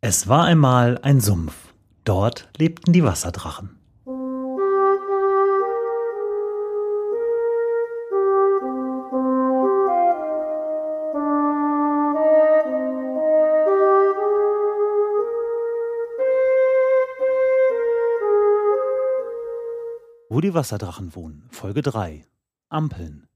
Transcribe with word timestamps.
Es 0.00 0.28
war 0.28 0.44
einmal 0.44 0.98
ein 1.02 1.20
Sumpf. 1.20 1.74
Dort 2.04 2.48
lebten 2.56 2.92
die 2.92 3.02
Wasserdrachen. 3.02 3.80
Wo 20.30 20.40
die 20.40 20.54
Wasserdrachen 20.54 21.16
wohnen. 21.16 21.48
Folge 21.50 21.82
3. 21.82 22.24
Ampeln. 22.68 23.26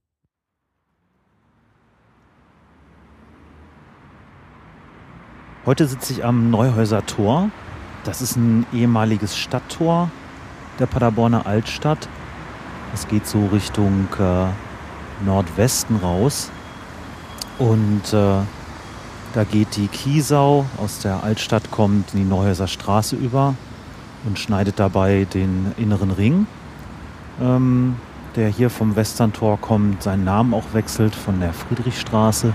Heute 5.65 5.87
sitze 5.87 6.13
ich 6.13 6.25
am 6.25 6.51
Neuhäuser 6.51 7.07
Tor. 7.07 7.49
Das 8.03 8.21
ist 8.21 8.35
ein 8.35 8.67
ehemaliges 8.73 9.37
Stadttor 9.37 10.11
der 10.81 10.87
Paderborner 10.87 11.47
Altstadt. 11.47 12.09
Es 12.93 13.07
geht 13.07 13.29
so 13.29 13.47
Richtung 13.47 14.09
äh, 14.19 14.47
Nordwesten 15.25 15.99
raus. 15.99 16.51
Und 17.61 18.13
äh, 18.13 18.39
da 19.35 19.45
geht 19.53 19.77
die 19.77 19.87
Kiesau 19.87 20.67
aus 20.79 20.99
der 20.99 21.23
Altstadt, 21.23 21.71
kommt 21.71 22.13
in 22.13 22.19
die 22.19 22.29
Neuhäuser 22.29 22.67
Straße 22.67 23.15
über 23.15 23.55
und 24.25 24.41
schneidet 24.41 24.81
dabei 24.81 25.29
den 25.33 25.73
inneren 25.77 26.11
Ring, 26.11 26.49
ähm, 27.41 27.95
der 28.35 28.49
hier 28.49 28.69
vom 28.69 28.97
Westerntor 28.97 29.61
kommt, 29.61 30.03
seinen 30.03 30.25
Namen 30.25 30.55
auch 30.55 30.73
wechselt 30.73 31.15
von 31.15 31.39
der 31.39 31.53
Friedrichstraße, 31.53 32.53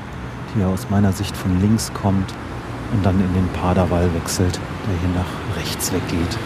die 0.53 0.63
aus 0.65 0.89
meiner 0.89 1.13
Sicht 1.13 1.37
von 1.37 1.61
links 1.61 1.89
kommt 1.93 2.33
und 2.93 3.05
dann 3.05 3.19
in 3.19 3.33
den 3.33 3.47
Paderwall 3.49 4.09
wechselt, 4.13 4.59
der 4.87 4.99
hier 4.99 5.17
nach 5.17 5.57
rechts 5.57 5.91
weggeht. 5.91 6.37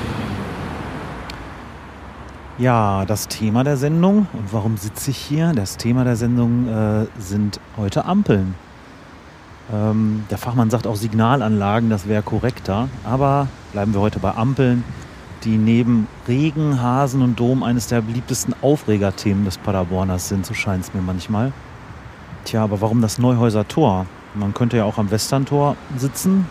Ja, 2.57 3.05
das 3.05 3.27
Thema 3.27 3.63
der 3.63 3.77
Sendung 3.77 4.27
und 4.33 4.53
warum 4.53 4.77
sitze 4.77 5.11
ich 5.11 5.17
hier? 5.17 5.51
Das 5.53 5.77
Thema 5.77 6.03
der 6.03 6.15
Sendung 6.15 6.67
äh, 6.67 7.07
sind 7.17 7.59
heute 7.77 8.05
Ampeln. 8.05 8.55
Ähm, 9.73 10.25
der 10.29 10.37
Fachmann 10.37 10.69
sagt 10.69 10.85
auch 10.85 10.95
Signalanlagen, 10.95 11.89
das 11.89 12.07
wäre 12.07 12.21
korrekter, 12.21 12.89
aber 13.03 13.47
bleiben 13.71 13.93
wir 13.93 14.01
heute 14.01 14.19
bei 14.19 14.35
Ampeln, 14.35 14.83
die 15.43 15.57
neben 15.57 16.07
Regen, 16.27 16.81
Hasen 16.81 17.21
und 17.21 17.39
Dom 17.39 17.63
eines 17.63 17.87
der 17.87 18.01
beliebtesten 18.01 18.53
Aufregerthemen 18.61 19.45
des 19.45 19.57
Paderborners 19.57 20.27
sind, 20.27 20.45
so 20.45 20.53
scheint 20.53 20.83
es 20.83 20.93
mir 20.93 21.01
manchmal. 21.01 21.53
Tja, 22.45 22.63
aber 22.63 22.81
warum 22.81 23.01
das 23.01 23.17
Neuhäuser 23.17 23.67
Tor? 23.67 24.05
Man 24.33 24.53
könnte 24.53 24.77
ja 24.77 24.85
auch 24.85 24.97
am 24.97 25.11
Westerntor 25.11 25.75
sitzen. 25.97 26.47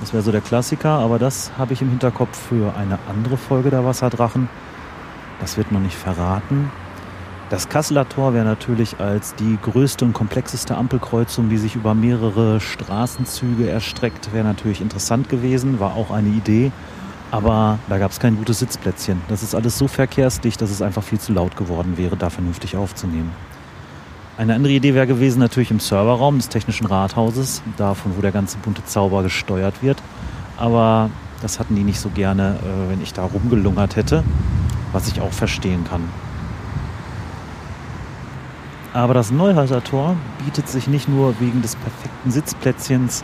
Das 0.00 0.12
wäre 0.12 0.22
so 0.22 0.32
der 0.32 0.40
Klassiker, 0.40 0.90
aber 0.90 1.18
das 1.18 1.52
habe 1.56 1.72
ich 1.72 1.80
im 1.80 1.88
Hinterkopf 1.88 2.36
für 2.36 2.74
eine 2.76 2.98
andere 3.08 3.36
Folge 3.36 3.70
der 3.70 3.84
Wasserdrachen. 3.84 4.48
Das 5.40 5.56
wird 5.56 5.70
noch 5.70 5.80
nicht 5.80 5.96
verraten. 5.96 6.70
Das 7.50 7.68
Kasseler 7.68 8.08
Tor 8.08 8.34
wäre 8.34 8.44
natürlich 8.44 8.98
als 8.98 9.34
die 9.34 9.58
größte 9.62 10.04
und 10.04 10.12
komplexeste 10.12 10.76
Ampelkreuzung, 10.76 11.50
die 11.50 11.58
sich 11.58 11.76
über 11.76 11.94
mehrere 11.94 12.60
Straßenzüge 12.60 13.68
erstreckt, 13.68 14.32
wäre 14.32 14.44
natürlich 14.44 14.80
interessant 14.80 15.28
gewesen, 15.28 15.78
war 15.78 15.94
auch 15.94 16.10
eine 16.10 16.30
Idee. 16.30 16.72
Aber 17.30 17.78
da 17.88 17.98
gab 17.98 18.12
es 18.12 18.20
kein 18.20 18.36
gutes 18.36 18.60
Sitzplätzchen. 18.60 19.20
Das 19.28 19.42
ist 19.42 19.54
alles 19.54 19.76
so 19.78 19.88
verkehrsdicht, 19.88 20.60
dass 20.60 20.70
es 20.70 20.82
einfach 20.82 21.02
viel 21.02 21.18
zu 21.18 21.32
laut 21.32 21.56
geworden 21.56 21.96
wäre, 21.96 22.16
da 22.16 22.30
vernünftig 22.30 22.76
aufzunehmen. 22.76 23.30
Eine 24.36 24.56
andere 24.56 24.72
Idee 24.72 24.94
wäre 24.94 25.06
gewesen, 25.06 25.38
natürlich 25.38 25.70
im 25.70 25.78
Serverraum 25.78 26.38
des 26.38 26.48
Technischen 26.48 26.86
Rathauses, 26.86 27.62
davon, 27.76 28.16
wo 28.16 28.20
der 28.20 28.32
ganze 28.32 28.58
bunte 28.58 28.84
Zauber 28.84 29.22
gesteuert 29.22 29.80
wird. 29.80 30.02
Aber 30.56 31.08
das 31.40 31.60
hatten 31.60 31.76
die 31.76 31.84
nicht 31.84 32.00
so 32.00 32.10
gerne, 32.10 32.56
äh, 32.58 32.90
wenn 32.90 33.00
ich 33.00 33.12
da 33.12 33.22
rumgelungert 33.22 33.94
hätte, 33.94 34.24
was 34.92 35.06
ich 35.06 35.20
auch 35.20 35.32
verstehen 35.32 35.84
kann. 35.84 36.02
Aber 38.92 39.14
das 39.14 39.30
Neuhäuser 39.30 39.84
Tor 39.84 40.16
bietet 40.44 40.68
sich 40.68 40.88
nicht 40.88 41.08
nur 41.08 41.38
wegen 41.38 41.62
des 41.62 41.76
perfekten 41.76 42.32
Sitzplätzchens 42.32 43.22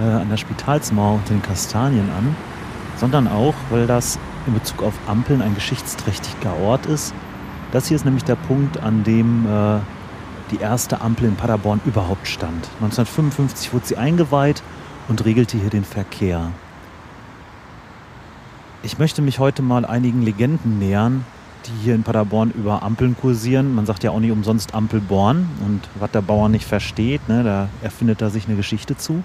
äh, 0.00 0.02
an 0.02 0.30
der 0.30 0.36
Spitalsmauer 0.36 1.14
unter 1.14 1.34
den 1.34 1.42
Kastanien 1.42 2.08
an, 2.18 2.34
sondern 2.96 3.28
auch, 3.28 3.54
weil 3.70 3.86
das 3.86 4.18
in 4.48 4.54
Bezug 4.54 4.82
auf 4.82 4.94
Ampeln 5.06 5.42
ein 5.42 5.54
geschichtsträchtiger 5.54 6.56
Ort 6.56 6.86
ist. 6.86 7.14
Das 7.70 7.86
hier 7.86 7.96
ist 7.96 8.04
nämlich 8.04 8.24
der 8.24 8.34
Punkt, 8.34 8.82
an 8.82 9.04
dem 9.04 9.46
äh, 9.46 9.78
die 10.50 10.58
erste 10.58 11.00
Ampel 11.00 11.26
in 11.26 11.36
Paderborn 11.36 11.80
überhaupt 11.84 12.26
stand. 12.26 12.68
1955 12.80 13.72
wurde 13.72 13.86
sie 13.86 13.96
eingeweiht 13.96 14.62
und 15.08 15.24
regelte 15.24 15.58
hier 15.58 15.70
den 15.70 15.84
Verkehr. 15.84 16.50
Ich 18.82 18.98
möchte 18.98 19.22
mich 19.22 19.38
heute 19.38 19.62
mal 19.62 19.84
einigen 19.84 20.22
Legenden 20.22 20.78
nähern, 20.78 21.24
die 21.66 21.84
hier 21.84 21.94
in 21.94 22.02
Paderborn 22.02 22.50
über 22.50 22.82
Ampeln 22.82 23.16
kursieren. 23.16 23.74
Man 23.74 23.86
sagt 23.86 24.02
ja 24.04 24.10
auch 24.10 24.20
nicht 24.20 24.30
umsonst 24.30 24.74
Ampelborn 24.74 25.48
und 25.66 25.82
was 25.98 26.10
der 26.10 26.22
Bauer 26.22 26.48
nicht 26.48 26.64
versteht, 26.64 27.28
ne, 27.28 27.42
da 27.42 27.68
erfindet 27.82 28.22
er 28.22 28.30
sich 28.30 28.46
eine 28.46 28.56
Geschichte 28.56 28.96
zu. 28.96 29.22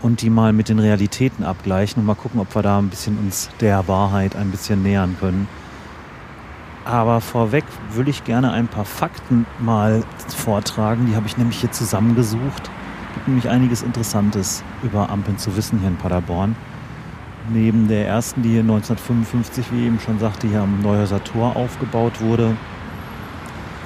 Und 0.00 0.22
die 0.22 0.30
mal 0.30 0.52
mit 0.52 0.68
den 0.68 0.78
Realitäten 0.78 1.44
abgleichen 1.44 2.00
und 2.00 2.06
mal 2.06 2.14
gucken, 2.14 2.40
ob 2.40 2.54
wir 2.54 2.62
da 2.62 2.78
ein 2.78 2.90
bisschen 2.90 3.18
uns 3.18 3.48
der 3.60 3.88
Wahrheit 3.88 4.36
ein 4.36 4.50
bisschen 4.50 4.82
nähern 4.82 5.16
können. 5.18 5.48
Aber 6.84 7.20
vorweg 7.20 7.64
will 7.94 8.08
ich 8.08 8.24
gerne 8.24 8.52
ein 8.52 8.68
paar 8.68 8.84
Fakten 8.84 9.46
mal 9.58 10.02
vortragen. 10.28 11.06
Die 11.06 11.16
habe 11.16 11.26
ich 11.26 11.38
nämlich 11.38 11.58
hier 11.60 11.72
zusammengesucht. 11.72 12.70
Es 13.08 13.14
gibt 13.14 13.28
nämlich 13.28 13.48
einiges 13.48 13.82
Interessantes 13.82 14.62
über 14.82 15.08
Ampeln 15.08 15.38
zu 15.38 15.56
wissen 15.56 15.78
hier 15.78 15.88
in 15.88 15.96
Paderborn. 15.96 16.56
Neben 17.50 17.88
der 17.88 18.06
ersten, 18.06 18.42
die 18.42 18.50
hier 18.50 18.60
1955, 18.60 19.66
wie 19.72 19.86
eben 19.86 20.00
schon 20.00 20.18
sagte, 20.18 20.46
hier 20.46 20.62
am 20.62 20.80
Neuhäuser 20.82 21.22
Tor 21.22 21.56
aufgebaut 21.56 22.20
wurde, 22.20 22.56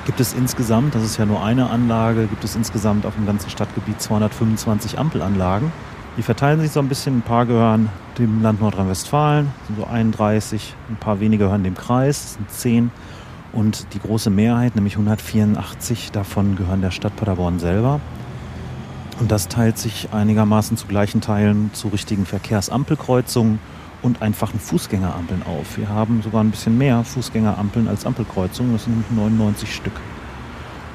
gibt 0.07 0.21
es 0.21 0.33
insgesamt, 0.33 0.95
das 0.95 1.03
ist 1.03 1.19
ja 1.19 1.27
nur 1.27 1.45
eine 1.45 1.69
Anlage, 1.69 2.27
gibt 2.29 2.43
es 2.43 2.57
insgesamt 2.57 3.05
auf 3.05 3.15
dem 3.15 3.27
ganzen 3.27 3.51
Stadtgebiet 3.51 4.01
225 4.01 4.99
Ampelanlagen. 4.99 5.71
Die 6.19 6.23
verteilen 6.25 6.61
sich 6.61 6.73
so 6.73 6.81
ein 6.81 6.89
bisschen. 6.89 7.19
Ein 7.19 7.23
paar 7.23 7.47
gehören 7.47 7.91
dem 8.19 8.43
Land 8.43 8.61
Nordrhein-Westfalen, 8.61 9.51
sind 9.69 9.79
so 9.79 9.87
31. 9.87 10.75
Ein 10.91 10.97
paar 10.97 11.21
wenige 11.21 11.45
gehören 11.45 11.63
dem 11.63 11.77
Kreis, 11.77 12.23
das 12.23 12.33
sind 12.35 12.51
10. 12.51 12.91
Und 13.53 13.95
die 13.95 14.01
große 14.01 14.29
Mehrheit, 14.29 14.75
nämlich 14.75 14.95
184 14.95 16.11
davon, 16.11 16.57
gehören 16.57 16.81
der 16.81 16.91
Stadt 16.91 17.15
Paderborn 17.15 17.61
selber. 17.61 18.01
Und 19.21 19.31
das 19.31 19.47
teilt 19.47 19.79
sich 19.79 20.09
einigermaßen 20.13 20.77
zu 20.77 20.89
gleichen 20.89 21.21
Teilen 21.21 21.71
zu 21.73 21.87
richtigen 21.87 22.27
Verkehrsampelkreuzungen 22.27 23.61
und 24.03 24.21
einfachen 24.21 24.59
Fußgängerampeln 24.59 25.45
auf. 25.45 25.79
Wir 25.79 25.89
haben 25.89 26.23
sogar 26.23 26.43
ein 26.43 26.51
bisschen 26.51 26.77
mehr 26.77 27.05
Fußgängerampeln 27.05 27.87
als 27.87 28.05
Ampelkreuzungen, 28.05 28.73
das 28.73 28.85
sind 28.85 28.95
nämlich 28.95 29.11
99 29.13 29.73
Stück. 29.73 29.95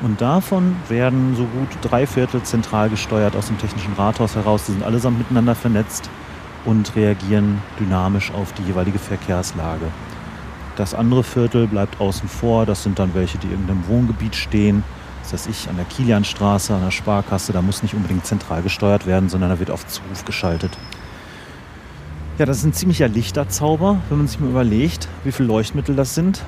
Und 0.03 0.19
davon 0.19 0.75
werden 0.89 1.33
so 1.37 1.45
gut 1.45 1.69
drei 1.81 2.05
Viertel 2.05 2.43
zentral 2.43 2.89
gesteuert 2.89 3.37
aus 3.37 3.47
dem 3.47 3.57
Technischen 3.57 3.93
Rathaus 3.93 4.35
heraus. 4.35 4.65
Die 4.65 4.73
sind 4.73 4.83
allesamt 4.83 5.17
miteinander 5.17 5.55
vernetzt 5.55 6.09
und 6.65 6.93
reagieren 6.97 7.61
dynamisch 7.79 8.31
auf 8.33 8.51
die 8.51 8.63
jeweilige 8.63 8.99
Verkehrslage. 8.99 9.85
Das 10.75 10.93
andere 10.93 11.23
Viertel 11.23 11.67
bleibt 11.67 12.01
außen 12.01 12.27
vor. 12.27 12.65
Das 12.65 12.83
sind 12.83 12.99
dann 12.99 13.13
welche, 13.13 13.37
die 13.37 13.47
in 13.47 13.53
irgendeinem 13.53 13.87
Wohngebiet 13.87 14.35
stehen. 14.35 14.83
Das 15.21 15.31
heißt, 15.31 15.47
ich 15.47 15.69
an 15.69 15.77
der 15.77 15.85
Kilianstraße, 15.85 16.75
an 16.75 16.81
der 16.81 16.91
Sparkasse, 16.91 17.53
da 17.53 17.61
muss 17.61 17.81
nicht 17.81 17.93
unbedingt 17.93 18.25
zentral 18.25 18.61
gesteuert 18.61 19.07
werden, 19.07 19.29
sondern 19.29 19.51
da 19.51 19.59
wird 19.59 19.71
auf 19.71 19.87
Zuruf 19.87 20.25
geschaltet. 20.25 20.77
Ja, 22.37 22.45
das 22.45 22.57
ist 22.57 22.65
ein 22.65 22.73
ziemlicher 22.73 23.07
Lichterzauber, 23.07 24.01
wenn 24.09 24.17
man 24.17 24.27
sich 24.27 24.39
mal 24.41 24.49
überlegt, 24.49 25.07
wie 25.23 25.31
viele 25.31 25.47
Leuchtmittel 25.47 25.95
das 25.95 26.13
sind. 26.13 26.43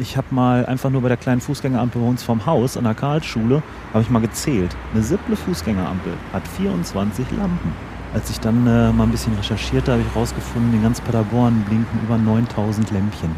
Ich 0.00 0.16
habe 0.16 0.28
mal 0.30 0.64
einfach 0.66 0.90
nur 0.90 1.02
bei 1.02 1.08
der 1.08 1.16
kleinen 1.16 1.40
Fußgängerampel 1.40 2.00
bei 2.00 2.06
uns 2.06 2.22
vorm 2.22 2.46
Haus 2.46 2.76
an 2.76 2.84
der 2.84 2.94
Karlsschule, 2.94 3.64
habe 3.92 4.02
ich 4.02 4.08
mal 4.10 4.20
gezählt. 4.20 4.76
Eine 4.94 5.02
simple 5.02 5.34
Fußgängerampel 5.34 6.12
hat 6.32 6.46
24 6.46 7.26
Lampen. 7.32 7.72
Als 8.14 8.30
ich 8.30 8.38
dann 8.38 8.64
äh, 8.68 8.92
mal 8.92 9.04
ein 9.04 9.10
bisschen 9.10 9.34
recherchierte, 9.34 9.90
habe 9.90 10.02
ich 10.02 10.14
herausgefunden, 10.14 10.72
in 10.72 10.84
ganz 10.84 11.00
Paderborn 11.00 11.64
blinken 11.66 11.98
über 12.04 12.16
9000 12.16 12.92
Lämpchen. 12.92 13.34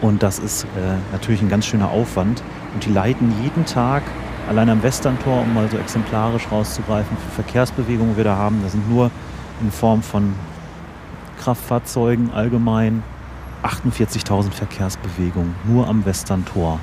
Und 0.00 0.22
das 0.22 0.38
ist 0.38 0.64
äh, 0.64 0.96
natürlich 1.10 1.42
ein 1.42 1.48
ganz 1.48 1.66
schöner 1.66 1.90
Aufwand. 1.90 2.44
Und 2.72 2.86
die 2.86 2.92
leiten 2.92 3.34
jeden 3.42 3.66
Tag, 3.66 4.04
allein 4.48 4.70
am 4.70 4.84
Westerntor, 4.84 5.42
um 5.42 5.52
mal 5.52 5.68
so 5.68 5.78
exemplarisch 5.78 6.46
rauszugreifen, 6.52 7.16
für 7.16 7.42
Verkehrsbewegungen 7.42 8.16
wir 8.16 8.24
da 8.24 8.36
haben, 8.36 8.60
das 8.62 8.70
sind 8.70 8.88
nur 8.88 9.10
in 9.60 9.72
Form 9.72 10.02
von 10.02 10.32
Kraftfahrzeugen 11.40 12.32
allgemein 12.32 13.02
48.000 13.62 14.50
Verkehrsbewegungen 14.50 15.54
nur 15.64 15.88
am 15.88 16.04
Westerntor. 16.04 16.80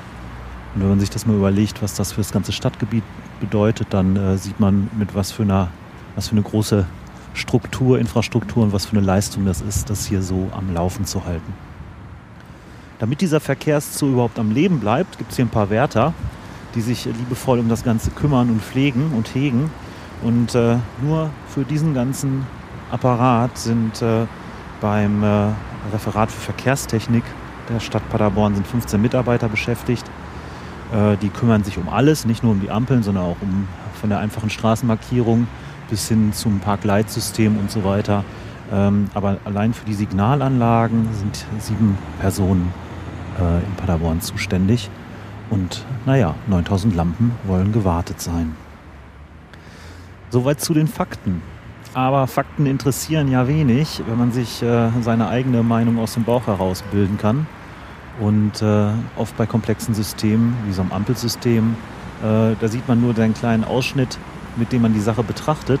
Und 0.74 0.82
wenn 0.82 0.88
man 0.88 1.00
sich 1.00 1.10
das 1.10 1.26
mal 1.26 1.36
überlegt, 1.36 1.82
was 1.82 1.94
das 1.94 2.12
für 2.12 2.20
das 2.20 2.32
ganze 2.32 2.52
Stadtgebiet 2.52 3.04
bedeutet, 3.40 3.88
dann 3.90 4.16
äh, 4.16 4.38
sieht 4.38 4.60
man, 4.60 4.90
mit 4.96 5.14
was 5.14 5.32
für 5.32 5.42
einer, 5.42 5.68
was 6.14 6.28
für 6.28 6.32
eine 6.32 6.42
große 6.42 6.86
Struktur, 7.34 7.98
Infrastruktur 7.98 8.64
und 8.64 8.72
was 8.72 8.86
für 8.86 8.96
eine 8.96 9.06
Leistung 9.06 9.44
das 9.44 9.60
ist, 9.60 9.90
das 9.90 10.06
hier 10.06 10.22
so 10.22 10.48
am 10.56 10.72
Laufen 10.74 11.04
zu 11.04 11.24
halten. 11.24 11.52
Damit 12.98 13.20
dieser 13.20 13.40
Verkehrszug 13.40 14.10
überhaupt 14.12 14.38
am 14.38 14.50
Leben 14.50 14.80
bleibt, 14.80 15.18
gibt 15.18 15.30
es 15.30 15.36
hier 15.36 15.44
ein 15.44 15.50
paar 15.50 15.70
Wärter, 15.70 16.14
die 16.74 16.80
sich 16.80 17.04
liebevoll 17.04 17.60
um 17.60 17.68
das 17.68 17.84
Ganze 17.84 18.10
kümmern 18.10 18.50
und 18.50 18.62
pflegen 18.62 19.12
und 19.16 19.34
hegen. 19.34 19.70
Und 20.22 20.54
äh, 20.54 20.78
nur 21.00 21.30
für 21.48 21.64
diesen 21.64 21.94
ganzen 21.94 22.44
Apparat 22.90 23.56
sind 23.56 24.02
äh, 24.02 24.26
beim 24.80 25.22
äh, 25.22 25.50
Referat 25.92 26.30
für 26.30 26.40
Verkehrstechnik 26.40 27.24
der 27.68 27.80
Stadt 27.80 28.08
Paderborn 28.08 28.54
sind 28.54 28.66
15 28.66 29.00
Mitarbeiter 29.00 29.48
beschäftigt. 29.48 30.04
Äh, 30.92 31.16
die 31.18 31.28
kümmern 31.28 31.64
sich 31.64 31.78
um 31.78 31.88
alles, 31.88 32.24
nicht 32.24 32.42
nur 32.42 32.52
um 32.52 32.60
die 32.60 32.70
Ampeln, 32.70 33.02
sondern 33.02 33.24
auch 33.24 33.36
um 33.40 33.68
von 34.00 34.10
der 34.10 34.20
einfachen 34.20 34.50
Straßenmarkierung 34.50 35.46
bis 35.90 36.08
hin 36.08 36.32
zum 36.32 36.60
Parkleitsystem 36.60 37.58
und 37.58 37.70
so 37.70 37.84
weiter. 37.84 38.24
Ähm, 38.72 39.10
aber 39.14 39.38
allein 39.44 39.74
für 39.74 39.84
die 39.84 39.94
Signalanlagen 39.94 41.08
sind 41.14 41.46
sieben 41.58 41.98
Personen 42.20 42.72
äh, 43.38 43.64
in 43.64 43.74
Paderborn 43.76 44.20
zuständig. 44.20 44.90
Und 45.50 45.84
naja, 46.04 46.34
9000 46.46 46.94
Lampen 46.94 47.32
wollen 47.44 47.72
gewartet 47.72 48.20
sein. 48.20 48.54
Soweit 50.30 50.60
zu 50.60 50.74
den 50.74 50.86
Fakten. 50.86 51.42
Aber 51.98 52.28
Fakten 52.28 52.66
interessieren 52.66 53.26
ja 53.26 53.48
wenig, 53.48 54.00
wenn 54.06 54.16
man 54.16 54.30
sich 54.30 54.62
äh, 54.62 54.88
seine 55.00 55.30
eigene 55.30 55.64
Meinung 55.64 55.98
aus 55.98 56.14
dem 56.14 56.22
Bauch 56.22 56.46
heraus 56.46 56.84
bilden 56.92 57.18
kann. 57.18 57.48
Und 58.20 58.62
äh, 58.62 58.90
oft 59.16 59.36
bei 59.36 59.46
komplexen 59.46 59.94
Systemen, 59.94 60.56
wie 60.64 60.72
so 60.72 60.82
einem 60.82 60.92
Ampelsystem, 60.92 61.74
äh, 62.22 62.54
da 62.60 62.68
sieht 62.68 62.86
man 62.86 63.00
nur 63.00 63.14
den 63.14 63.34
kleinen 63.34 63.64
Ausschnitt, 63.64 64.16
mit 64.54 64.70
dem 64.70 64.82
man 64.82 64.94
die 64.94 65.00
Sache 65.00 65.24
betrachtet 65.24 65.80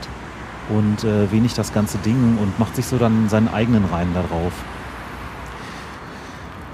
und 0.70 1.04
äh, 1.04 1.30
wenig 1.30 1.54
das 1.54 1.72
ganze 1.72 1.98
Ding 1.98 2.36
und 2.42 2.58
macht 2.58 2.74
sich 2.74 2.86
so 2.86 2.98
dann 2.98 3.28
seinen 3.28 3.46
eigenen 3.46 3.84
Reim 3.84 4.12
darauf. 4.12 4.52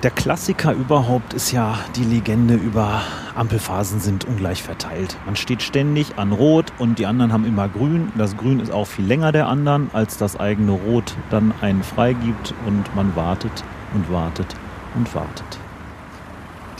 Der 0.05 0.11
Klassiker 0.11 0.73
überhaupt 0.75 1.33
ist 1.33 1.51
ja 1.51 1.79
die 1.97 2.05
Legende 2.05 2.56
über 2.56 3.01
Ampelphasen 3.35 4.01
sind 4.01 4.27
ungleich 4.27 4.62
verteilt. 4.62 5.17
Man 5.25 5.35
steht 5.35 5.62
ständig 5.62 6.19
an 6.19 6.33
Rot 6.33 6.75
und 6.77 6.99
die 6.99 7.06
anderen 7.06 7.33
haben 7.33 7.47
immer 7.47 7.71
Grün. 7.71 8.12
Das 8.15 8.37
Grün 8.37 8.61
ist 8.61 8.71
auch 8.71 8.87
viel 8.87 9.06
länger 9.06 9.33
der 9.33 9.49
anderen, 9.49 9.89
als 9.95 10.19
das 10.19 10.39
eigene 10.39 10.73
Rot 10.73 11.17
dann 11.31 11.55
einen 11.62 11.83
freigibt 11.83 12.53
und 12.67 12.95
man 12.95 13.17
wartet 13.17 13.65
und 13.95 14.12
wartet 14.12 14.55
und 14.95 15.15
wartet. 15.15 15.59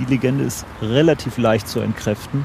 Die 0.01 0.05
Legende 0.05 0.45
ist 0.45 0.67
relativ 0.83 1.39
leicht 1.39 1.67
zu 1.67 1.81
entkräften, 1.81 2.45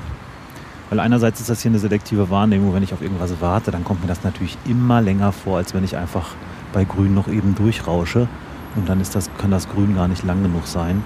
weil 0.90 1.02
einerseits 1.02 1.42
ist 1.42 1.50
das 1.50 1.62
hier 1.62 1.72
eine 1.72 1.80
selektive 1.80 2.30
Wahrnehmung. 2.30 2.74
Wenn 2.74 2.84
ich 2.84 2.94
auf 2.94 3.02
irgendwas 3.02 3.42
warte, 3.42 3.72
dann 3.72 3.84
kommt 3.84 4.00
mir 4.00 4.08
das 4.08 4.24
natürlich 4.24 4.58
immer 4.64 5.02
länger 5.02 5.34
vor, 5.34 5.58
als 5.58 5.74
wenn 5.74 5.84
ich 5.84 5.98
einfach 5.98 6.36
bei 6.72 6.86
Grün 6.86 7.14
noch 7.14 7.28
eben 7.28 7.54
durchrausche. 7.54 8.30
Und 8.76 8.88
dann 8.88 9.02
ist 9.02 9.16
das, 9.16 9.30
kann 9.38 9.52
das 9.52 9.68
Grün 9.70 9.96
gar 9.96 10.08
nicht 10.08 10.24
lang 10.24 10.44
genug 10.44 10.68
sein. 10.68 11.04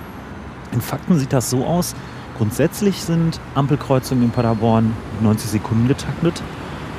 In 0.72 0.82
Fakten 0.82 1.18
sieht 1.20 1.34
das 1.34 1.50
so 1.50 1.66
aus. 1.66 1.96
Grundsätzlich 2.38 3.02
sind 3.02 3.40
Ampelkreuzungen 3.56 4.24
in 4.24 4.32
Paderborn 4.32 4.94
90 5.22 5.52
Sekunden 5.52 5.88
getaktet. 5.88 6.42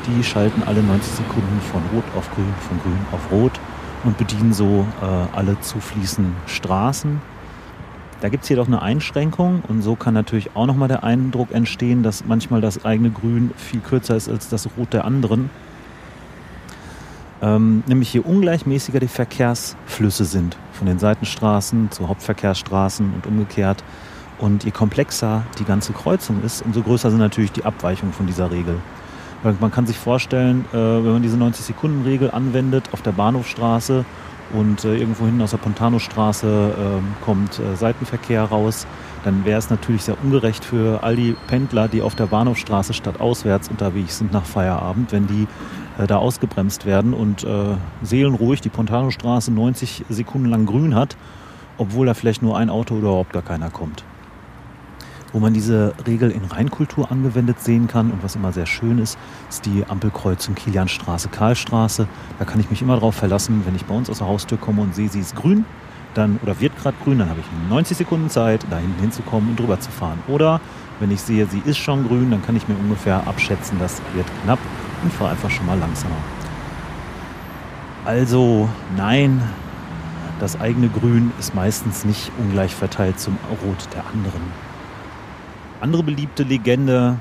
Die 0.06 0.22
schalten 0.22 0.62
alle 0.64 0.82
90 0.82 1.12
Sekunden 1.14 1.61
von 1.72 1.82
Rot 1.93 2.05
auf 2.16 2.31
Grün, 2.34 2.55
von 2.69 2.78
Grün 2.81 2.99
auf 3.12 3.32
Rot 3.32 3.61
und 4.05 4.19
bedienen 4.19 4.52
so 4.52 4.87
äh, 5.02 5.37
alle 5.37 5.61
zufließenden 5.61 6.34
Straßen. 6.46 7.20
Da 8.20 8.28
gibt 8.28 8.44
es 8.44 8.49
jedoch 8.49 8.67
eine 8.67 8.81
Einschränkung 8.81 9.62
und 9.69 9.82
so 9.82 9.96
kann 9.96 10.14
natürlich 10.14 10.55
auch 10.55 10.67
nochmal 10.67 10.88
der 10.88 11.05
Eindruck 11.05 11.52
entstehen, 11.52 12.02
dass 12.02 12.25
manchmal 12.25 12.60
das 12.60 12.84
eigene 12.84 13.10
Grün 13.10 13.50
viel 13.56 13.81
kürzer 13.81 14.17
ist 14.17 14.28
als 14.28 14.49
das 14.49 14.69
Rot 14.78 14.93
der 14.93 15.05
anderen. 15.05 15.50
Ähm, 17.42 17.82
nämlich 17.86 18.12
je 18.14 18.20
ungleichmäßiger 18.20 19.00
die 19.00 19.08
Verkehrsflüsse 19.08 20.25
sind, 20.25 20.56
von 20.72 20.86
den 20.86 20.98
Seitenstraßen 20.98 21.90
zu 21.90 22.08
Hauptverkehrsstraßen 22.08 23.12
und 23.14 23.26
umgekehrt. 23.26 23.82
Und 24.38 24.64
je 24.64 24.70
komplexer 24.70 25.42
die 25.58 25.64
ganze 25.64 25.92
Kreuzung 25.92 26.42
ist, 26.44 26.62
umso 26.62 26.82
größer 26.82 27.10
sind 27.10 27.20
natürlich 27.20 27.52
die 27.52 27.64
Abweichungen 27.64 28.12
von 28.12 28.26
dieser 28.26 28.50
Regel. 28.50 28.76
Weil 29.42 29.56
man 29.60 29.70
kann 29.70 29.86
sich 29.86 29.98
vorstellen, 29.98 30.64
äh, 30.72 30.76
wenn 30.76 31.12
man 31.12 31.22
diese 31.22 31.36
90-Sekunden-Regel 31.36 32.31
anwendet 32.31 32.88
auf 32.92 33.02
der 33.02 33.12
Bahnhofstraße 33.12 34.04
und 34.52 34.84
äh, 34.84 34.96
irgendwo 34.96 35.26
hinten 35.26 35.42
aus 35.42 35.50
der 35.50 35.58
Pontanostraße 35.58 36.75
äh, 36.76 37.25
kommt 37.25 37.58
äh, 37.58 37.76
Seitenverkehr 37.76 38.44
raus, 38.44 38.86
dann 39.25 39.44
wäre 39.44 39.58
es 39.58 39.70
natürlich 39.70 40.02
sehr 40.02 40.16
ungerecht 40.22 40.64
für 40.64 41.02
all 41.02 41.16
die 41.16 41.36
Pendler, 41.46 41.88
die 41.88 42.02
auf 42.02 42.14
der 42.14 42.26
Bahnhofstraße 42.26 42.92
statt 42.92 43.20
auswärts 43.20 43.69
unterwegs 43.69 44.19
sind 44.19 44.32
nach 44.32 44.44
Feierabend, 44.44 45.12
wenn 45.12 45.26
die 45.26 45.46
da 45.99 46.17
ausgebremst 46.17 46.87
werden 46.87 47.14
und 47.14 47.44
äh, 47.44 47.76
seelenruhig 48.02 48.61
die 48.61 48.69
Pontanostraße 48.69 49.52
90 49.52 50.05
Sekunden 50.08 50.49
lang 50.49 50.67
grün 50.67 50.94
hat, 50.94 51.17
obwohl 51.79 52.06
da 52.06 52.14
vielleicht 52.14 52.43
nur 52.43 52.56
ein 52.56 52.70
Auto 52.70 52.94
oder 52.94 53.08
überhaupt 53.08 53.32
gar 53.32 53.43
keiner 53.43 53.70
kommt. 53.70 54.05
Wo 55.32 55.41
man 55.41 55.52
diese 55.52 55.94
Regel 56.06 56.31
in 56.31 56.44
Rheinkultur 56.44 57.11
angewendet 57.11 57.61
sehen 57.61 57.88
kann 57.88 58.12
und 58.12 58.23
was 58.23 58.37
immer 58.37 58.52
sehr 58.52 58.67
schön 58.67 58.99
ist, 58.99 59.19
ist 59.49 59.67
die 59.67 59.85
Ampelkreuzung 59.88 60.55
Kilianstraße, 60.55 61.29
Karlstraße. 61.29 62.06
Da 62.38 62.44
kann 62.44 62.61
ich 62.61 62.70
mich 62.70 62.82
immer 62.82 62.94
darauf 62.94 63.17
verlassen, 63.17 63.62
wenn 63.64 63.75
ich 63.75 63.85
bei 63.85 63.94
uns 63.94 64.08
aus 64.11 64.19
der 64.19 64.29
Haustür 64.29 64.58
komme 64.58 64.82
und 64.82 64.94
sehe, 64.94 65.08
sie 65.08 65.19
ist 65.19 65.35
grün, 65.35 65.64
dann 66.14 66.38
oder 66.43 66.61
wird 66.61 66.76
gerade 66.81 66.96
grün, 67.02 67.19
dann 67.19 67.31
habe 67.31 67.41
ich 67.41 67.69
90 67.69 67.96
Sekunden 67.96 68.31
Zeit, 68.31 68.64
da 68.70 68.79
hinten 68.79 69.00
hinzukommen 69.00 69.50
und 69.50 69.58
drüber 69.58 69.81
zu 69.81 69.91
fahren. 69.91 70.20
Oder 70.29 70.61
wenn 71.00 71.11
ich 71.11 71.20
sehe, 71.20 71.46
sie 71.46 71.62
ist 71.64 71.79
schon 71.79 72.06
grün, 72.06 72.31
dann 72.31 72.43
kann 72.43 72.55
ich 72.55 72.69
mir 72.69 72.76
ungefähr 72.76 73.26
abschätzen, 73.26 73.79
das 73.81 74.00
wird 74.14 74.26
knapp 74.44 74.61
und 75.05 75.12
fahre 75.12 75.31
einfach 75.31 75.51
schon 75.51 75.67
mal 75.67 75.79
langsamer. 75.79 76.17
Also 78.05 78.69
nein, 78.97 79.41
das 80.41 80.61
eigene 80.61 80.89
Grün 80.89 81.33
ist 81.39 81.55
meistens 81.55 82.05
nicht 82.05 82.31
ungleich 82.39 82.75
verteilt 82.75 83.21
zum 83.21 83.39
Rot 83.62 83.89
der 83.95 84.05
anderen. 84.06 84.43
Andere 85.81 86.03
beliebte 86.03 86.43
Legende 86.43 87.19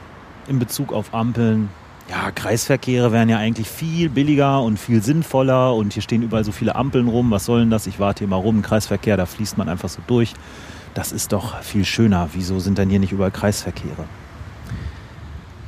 in 0.47 0.59
Bezug 0.59 0.91
auf 0.91 1.13
Ampeln. 1.13 1.69
Ja, 2.09 2.31
Kreisverkehre 2.31 3.11
wären 3.11 3.29
ja 3.29 3.37
eigentlich 3.37 3.69
viel 3.69 4.09
billiger 4.09 4.61
und 4.61 4.77
viel 4.77 5.01
sinnvoller 5.01 5.73
und 5.73 5.93
hier 5.93 6.01
stehen 6.01 6.21
überall 6.21 6.43
so 6.43 6.51
viele 6.51 6.75
Ampeln 6.75 7.07
rum. 7.07 7.31
Was 7.31 7.45
soll 7.45 7.61
denn 7.61 7.69
das? 7.69 7.87
Ich 7.87 7.99
warte 7.99 8.19
hier 8.19 8.27
mal 8.27 8.35
rum. 8.37 8.61
Kreisverkehr, 8.61 9.15
da 9.15 9.25
fließt 9.25 9.57
man 9.57 9.69
einfach 9.69 9.89
so 9.89 10.01
durch. 10.05 10.33
Das 10.93 11.11
ist 11.11 11.31
doch 11.31 11.61
viel 11.61 11.85
schöner. 11.85 12.29
Wieso 12.33 12.59
sind 12.59 12.77
denn 12.77 12.89
hier 12.89 12.99
nicht 12.99 13.13
überall 13.13 13.31
Kreisverkehre? 13.31 14.05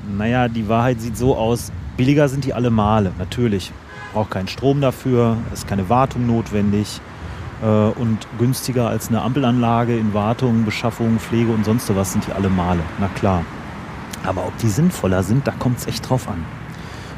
Naja, 0.07 0.47
die 0.47 0.67
Wahrheit 0.69 1.01
sieht 1.01 1.17
so 1.17 1.35
aus, 1.35 1.71
billiger 1.97 2.27
sind 2.27 2.45
die 2.45 2.53
alle 2.53 2.69
Male, 2.69 3.11
natürlich. 3.17 3.71
Braucht 4.13 4.31
keinen 4.31 4.47
Strom 4.47 4.81
dafür, 4.81 5.37
ist 5.53 5.67
keine 5.67 5.89
Wartung 5.89 6.25
notwendig 6.27 7.01
äh, 7.61 7.65
und 7.67 8.27
günstiger 8.39 8.87
als 8.87 9.09
eine 9.09 9.21
Ampelanlage 9.21 9.97
in 9.97 10.13
Wartung, 10.13 10.65
Beschaffung, 10.65 11.19
Pflege 11.19 11.51
und 11.51 11.65
sonst 11.65 11.93
was 11.95 12.13
sind 12.13 12.25
die 12.27 12.31
alle 12.31 12.49
Male, 12.49 12.81
na 12.99 13.07
klar. 13.09 13.43
Aber 14.25 14.45
ob 14.45 14.57
die 14.57 14.69
sinnvoller 14.69 15.23
sind, 15.23 15.47
da 15.47 15.51
kommt 15.51 15.79
es 15.79 15.87
echt 15.87 16.09
drauf 16.09 16.27
an. 16.27 16.43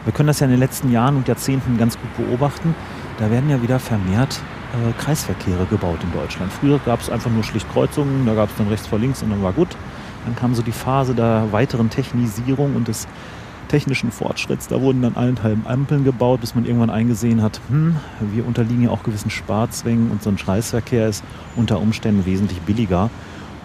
Wir 0.05 0.13
können 0.13 0.27
das 0.27 0.39
ja 0.39 0.45
in 0.45 0.51
den 0.51 0.59
letzten 0.59 0.91
Jahren 0.91 1.17
und 1.17 1.27
Jahrzehnten 1.27 1.77
ganz 1.77 1.97
gut 1.99 2.27
beobachten. 2.27 2.73
Da 3.19 3.29
werden 3.29 3.49
ja 3.49 3.61
wieder 3.61 3.79
vermehrt 3.79 4.39
äh, 4.73 4.93
Kreisverkehre 5.01 5.65
gebaut 5.65 5.99
in 6.03 6.11
Deutschland. 6.13 6.51
Früher 6.51 6.79
gab 6.85 7.01
es 7.01 7.09
einfach 7.09 7.29
nur 7.29 7.43
schlicht 7.43 7.69
Kreuzungen, 7.71 8.25
da 8.25 8.33
gab 8.33 8.49
es 8.49 8.55
dann 8.55 8.67
rechts 8.67 8.87
vor 8.87 8.99
links 8.99 9.21
und 9.21 9.29
dann 9.31 9.43
war 9.43 9.53
gut. 9.53 9.69
Dann 10.27 10.35
kam 10.35 10.53
so 10.53 10.61
die 10.61 10.73
Phase 10.73 11.15
der 11.15 11.53
weiteren 11.53 11.89
Technisierung 11.89 12.75
und 12.75 12.89
des 12.89 13.07
technischen 13.69 14.11
Fortschritts. 14.11 14.67
Da 14.67 14.81
wurden 14.81 15.01
dann 15.01 15.15
allenthalben 15.15 15.65
Ampeln 15.65 16.03
gebaut, 16.03 16.41
bis 16.41 16.53
man 16.53 16.65
irgendwann 16.65 16.89
eingesehen 16.89 17.41
hat, 17.41 17.61
hm, 17.69 17.95
wir 18.33 18.45
unterliegen 18.45 18.83
ja 18.83 18.89
auch 18.89 19.03
gewissen 19.03 19.29
Sparzwängen 19.29 20.11
und 20.11 20.21
so 20.21 20.29
ein 20.29 20.37
Scheißverkehr 20.37 21.07
ist 21.07 21.23
unter 21.55 21.79
Umständen 21.79 22.25
wesentlich 22.25 22.59
billiger. 22.61 23.09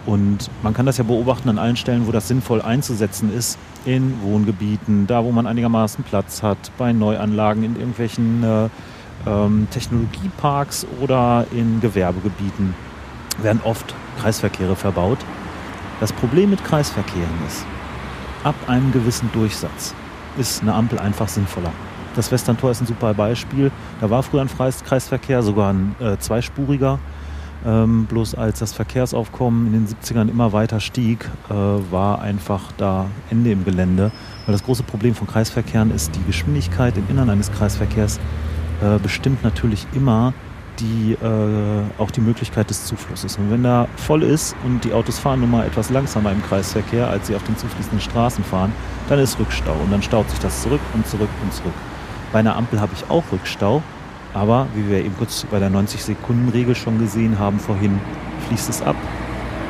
Und 0.05 0.49
man 0.61 0.73
kann 0.73 0.85
das 0.85 0.97
ja 0.97 1.03
beobachten 1.03 1.49
an 1.49 1.59
allen 1.59 1.75
Stellen, 1.75 2.07
wo 2.07 2.13
das 2.13 2.29
sinnvoll 2.29 2.61
einzusetzen 2.61 3.33
ist, 3.33 3.57
in 3.83 4.21
Wohngebieten, 4.21 5.05
da 5.05 5.25
wo 5.25 5.33
man 5.33 5.47
einigermaßen 5.47 6.05
Platz 6.05 6.43
hat, 6.43 6.57
bei 6.77 6.93
Neuanlagen, 6.93 7.63
in 7.63 7.75
irgendwelchen 7.75 8.41
äh, 8.43 8.69
ähm, 9.27 9.67
Technologieparks 9.69 10.87
oder 11.01 11.45
in 11.51 11.81
Gewerbegebieten 11.81 12.73
werden 13.41 13.59
oft 13.65 13.93
Kreisverkehre 14.21 14.77
verbaut. 14.77 15.19
Das 16.03 16.11
Problem 16.11 16.49
mit 16.49 16.61
Kreisverkehren 16.65 17.31
ist, 17.47 17.65
ab 18.43 18.55
einem 18.67 18.91
gewissen 18.91 19.29
Durchsatz 19.31 19.95
ist 20.37 20.61
eine 20.61 20.73
Ampel 20.73 20.99
einfach 20.99 21.29
sinnvoller. 21.29 21.71
Das 22.17 22.29
Westerntor 22.29 22.71
ist 22.71 22.81
ein 22.81 22.87
super 22.87 23.13
Beispiel. 23.13 23.71
Da 24.01 24.09
war 24.09 24.21
früher 24.21 24.41
ein 24.41 24.49
Kreisverkehr, 24.49 25.41
sogar 25.41 25.71
ein 25.71 25.95
äh, 26.01 26.17
zweispuriger. 26.17 26.99
Ähm, 27.65 28.05
bloß 28.07 28.35
als 28.35 28.59
das 28.59 28.73
Verkehrsaufkommen 28.73 29.67
in 29.67 29.85
den 29.85 29.87
70ern 29.87 30.29
immer 30.29 30.51
weiter 30.51 30.81
stieg, 30.81 31.23
äh, 31.49 31.53
war 31.53 32.21
einfach 32.21 32.73
da 32.75 33.05
Ende 33.29 33.51
im 33.51 33.63
Gelände. 33.63 34.11
Weil 34.45 34.51
das 34.51 34.65
große 34.65 34.83
Problem 34.83 35.15
von 35.15 35.27
Kreisverkehren 35.27 35.89
ist, 35.89 36.13
die 36.17 36.23
Geschwindigkeit 36.25 36.97
im 36.97 37.07
Innern 37.07 37.29
eines 37.29 37.49
Kreisverkehrs 37.49 38.19
äh, 38.81 38.99
bestimmt 39.01 39.41
natürlich 39.41 39.87
immer 39.93 40.33
die, 40.79 41.13
äh, 41.13 42.01
auch 42.01 42.11
die 42.11 42.21
Möglichkeit 42.21 42.69
des 42.69 42.85
Zuflusses. 42.85 43.37
Und 43.37 43.51
wenn 43.51 43.63
da 43.63 43.87
voll 43.95 44.23
ist 44.23 44.55
und 44.63 44.83
die 44.83 44.93
Autos 44.93 45.19
fahren 45.19 45.41
nun 45.41 45.51
mal 45.51 45.65
etwas 45.65 45.89
langsamer 45.89 46.31
im 46.31 46.43
Kreisverkehr, 46.43 47.09
als 47.09 47.27
sie 47.27 47.35
auf 47.35 47.43
den 47.43 47.57
zufließenden 47.57 48.01
Straßen 48.01 48.43
fahren, 48.43 48.71
dann 49.09 49.19
ist 49.19 49.39
Rückstau 49.39 49.73
und 49.83 49.91
dann 49.91 50.01
staut 50.01 50.29
sich 50.29 50.39
das 50.39 50.61
zurück 50.61 50.81
und 50.93 51.07
zurück 51.07 51.29
und 51.41 51.53
zurück. 51.53 51.73
Bei 52.31 52.39
einer 52.39 52.55
Ampel 52.55 52.79
habe 52.81 52.93
ich 52.95 53.09
auch 53.09 53.23
Rückstau, 53.31 53.83
aber 54.33 54.67
wie 54.73 54.89
wir 54.89 54.99
eben 54.99 55.15
kurz 55.17 55.45
bei 55.49 55.59
der 55.59 55.69
90-Sekunden-Regel 55.69 56.75
schon 56.75 56.97
gesehen 56.99 57.37
haben 57.37 57.59
vorhin, 57.59 57.99
fließt 58.47 58.69
es 58.69 58.81
ab 58.81 58.95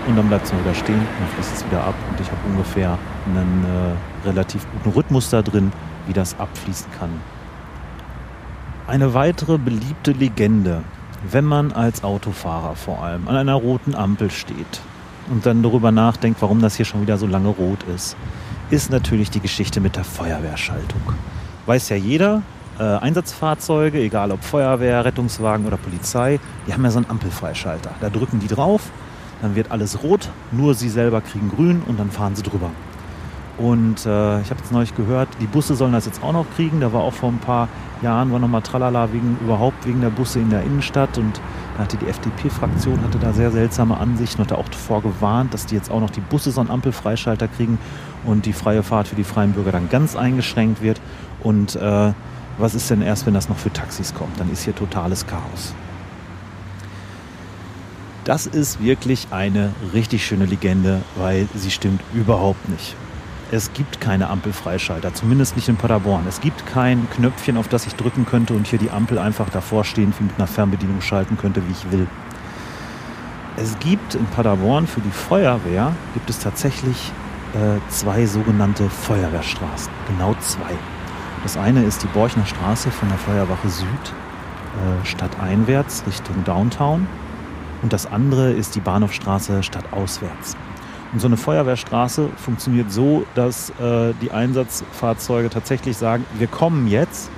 und 0.07 0.17
dann 0.17 0.27
bleibt 0.27 0.45
es 0.45 0.53
wieder 0.53 0.73
stehen, 0.73 0.99
dann 1.19 1.27
fließt 1.35 1.55
es 1.55 1.65
wieder 1.65 1.83
ab 1.83 1.95
und 2.09 2.19
ich 2.19 2.27
habe 2.27 2.39
ungefähr 2.49 2.97
einen 3.25 3.65
äh, 3.65 4.27
relativ 4.27 4.65
guten 4.71 4.97
Rhythmus 4.97 5.29
da 5.29 5.41
drin, 5.41 5.71
wie 6.07 6.13
das 6.13 6.39
abfließen 6.39 6.87
kann. 6.97 7.09
Eine 8.85 9.13
weitere 9.13 9.57
beliebte 9.57 10.11
Legende, 10.11 10.83
wenn 11.31 11.45
man 11.45 11.71
als 11.71 12.03
Autofahrer 12.03 12.75
vor 12.75 13.01
allem 13.01 13.29
an 13.29 13.37
einer 13.37 13.53
roten 13.53 13.95
Ampel 13.95 14.29
steht 14.29 14.81
und 15.31 15.45
dann 15.45 15.63
darüber 15.63 15.93
nachdenkt, 15.93 16.41
warum 16.41 16.61
das 16.61 16.75
hier 16.75 16.83
schon 16.83 17.01
wieder 17.01 17.17
so 17.17 17.25
lange 17.25 17.47
rot 17.47 17.79
ist, 17.95 18.17
ist 18.71 18.91
natürlich 18.91 19.29
die 19.29 19.39
Geschichte 19.39 19.79
mit 19.79 19.95
der 19.95 20.03
Feuerwehrschaltung. 20.03 21.01
Weiß 21.65 21.87
ja 21.87 21.95
jeder, 21.95 22.41
äh, 22.77 22.83
Einsatzfahrzeuge, 22.83 23.99
egal 23.99 24.33
ob 24.33 24.43
Feuerwehr, 24.43 25.05
Rettungswagen 25.05 25.65
oder 25.65 25.77
Polizei, 25.77 26.41
die 26.67 26.73
haben 26.73 26.83
ja 26.83 26.91
so 26.91 26.97
einen 26.97 27.09
Ampelfreischalter. 27.09 27.91
Da 28.01 28.09
drücken 28.09 28.39
die 28.39 28.47
drauf, 28.47 28.91
dann 29.41 29.55
wird 29.55 29.71
alles 29.71 30.03
rot, 30.03 30.29
nur 30.51 30.73
sie 30.73 30.89
selber 30.89 31.21
kriegen 31.21 31.49
grün 31.55 31.83
und 31.87 32.01
dann 32.01 32.11
fahren 32.11 32.35
sie 32.35 32.43
drüber. 32.43 32.69
Und 33.57 34.05
äh, 34.05 34.41
ich 34.41 34.49
habe 34.49 34.59
jetzt 34.59 34.71
neulich 34.71 34.95
gehört, 34.95 35.29
die 35.39 35.45
Busse 35.45 35.75
sollen 35.75 35.93
das 35.93 36.05
jetzt 36.05 36.23
auch 36.23 36.33
noch 36.33 36.45
kriegen. 36.55 36.79
Da 36.79 36.91
war 36.91 37.01
auch 37.01 37.13
vor 37.13 37.29
ein 37.29 37.37
paar 37.37 37.67
Jahren 38.01 38.31
war 38.31 38.39
nochmal 38.39 38.61
Tralala 38.61 39.13
wegen 39.13 39.37
überhaupt 39.41 39.85
wegen 39.85 40.01
der 40.01 40.09
Busse 40.09 40.39
in 40.39 40.49
der 40.49 40.63
Innenstadt 40.63 41.17
und 41.17 41.39
da 41.77 41.83
hatte 41.83 41.97
die 41.97 42.07
FDP-Fraktion 42.07 43.01
hatte 43.01 43.17
da 43.17 43.31
sehr 43.31 43.49
seltsame 43.49 43.97
Ansichten 43.97 44.41
und 44.41 44.51
hat 44.51 44.57
auch 44.57 44.67
davor 44.67 45.01
gewarnt, 45.01 45.53
dass 45.53 45.65
die 45.65 45.75
jetzt 45.75 45.89
auch 45.89 46.01
noch 46.01 46.09
die 46.09 46.19
Busse 46.19 46.51
so 46.51 46.59
einen 46.59 46.69
Ampelfreischalter 46.69 47.47
kriegen 47.47 47.79
und 48.25 48.45
die 48.45 48.53
freie 48.53 48.83
Fahrt 48.83 49.07
für 49.07 49.15
die 49.15 49.23
freien 49.23 49.53
Bürger 49.53 49.71
dann 49.71 49.89
ganz 49.89 50.15
eingeschränkt 50.15 50.81
wird. 50.81 50.99
Und 51.41 51.75
äh, 51.75 52.13
was 52.57 52.75
ist 52.75 52.89
denn 52.89 53.01
erst, 53.01 53.25
wenn 53.25 53.33
das 53.33 53.49
noch 53.49 53.57
für 53.57 53.71
Taxis 53.71 54.13
kommt? 54.13 54.39
Dann 54.39 54.51
ist 54.51 54.63
hier 54.63 54.75
totales 54.75 55.25
Chaos. 55.25 55.73
Das 58.25 58.45
ist 58.45 58.81
wirklich 58.81 59.27
eine 59.31 59.71
richtig 59.93 60.25
schöne 60.25 60.45
Legende, 60.45 61.01
weil 61.15 61.47
sie 61.55 61.71
stimmt 61.71 62.01
überhaupt 62.13 62.69
nicht. 62.69 62.95
Es 63.53 63.71
gibt 63.71 64.01
keine 64.01 64.31
Ampelfreischalter, 64.31 65.13
zumindest 65.13 65.55
nicht 65.55 65.69
in 65.69 65.75
Paderborn. 65.75 66.25
Es 66.27 66.41
gibt 66.41 66.65
kein 66.65 67.07
Knöpfchen, 67.11 67.55
auf 67.55 67.67
das 67.67 67.85
ich 67.85 67.93
drücken 67.93 68.25
könnte 68.25 68.55
und 68.55 68.65
hier 68.65 68.79
die 68.79 68.89
Ampel 68.89 69.19
einfach 69.19 69.47
davor 69.51 69.83
stehend 69.83 70.19
wie 70.19 70.23
mit 70.23 70.37
einer 70.37 70.47
Fernbedienung 70.47 71.01
schalten 71.01 71.37
könnte, 71.37 71.61
wie 71.67 71.71
ich 71.71 71.91
will. 71.91 72.07
Es 73.55 73.77
gibt 73.77 74.15
in 74.15 74.25
Paderborn 74.25 74.87
für 74.87 75.01
die 75.01 75.11
Feuerwehr 75.11 75.95
gibt 76.15 76.31
es 76.31 76.39
tatsächlich 76.39 77.11
äh, 77.53 77.77
zwei 77.89 78.25
sogenannte 78.25 78.89
Feuerwehrstraßen. 78.89 79.93
Genau 80.07 80.35
zwei. 80.39 80.73
Das 81.43 81.55
eine 81.55 81.83
ist 81.83 82.01
die 82.01 82.07
Borchner 82.07 82.47
Straße 82.47 82.89
von 82.89 83.07
der 83.09 83.19
Feuerwache 83.19 83.69
Süd 83.69 83.85
äh, 83.85 85.05
stadteinwärts 85.05 86.05
Richtung 86.07 86.43
Downtown. 86.43 87.05
Und 87.83 87.93
das 87.93 88.07
andere 88.07 88.51
ist 88.51 88.73
die 88.73 88.79
Bahnhofstraße 88.79 89.61
stadtauswärts. 89.61 90.57
Und 91.13 91.19
so 91.19 91.27
eine 91.27 91.37
Feuerwehrstraße 91.37 92.29
funktioniert 92.37 92.91
so, 92.91 93.23
dass 93.35 93.69
äh, 93.79 94.13
die 94.19 94.31
Einsatzfahrzeuge 94.31 95.51
tatsächlich 95.51 95.95
sagen, 95.95 96.25
wir 96.39 96.47
kommen 96.47 96.87
jetzt 96.87 97.29